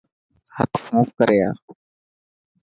[0.57, 1.55] هٿ صاف ڪري آءِ.